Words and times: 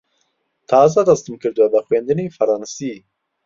تازە 0.69 1.01
دەستم 1.09 1.35
کردووە 1.41 1.67
بە 1.73 1.79
خوێندنی 1.85 2.33
فەڕەنسی. 2.35 2.95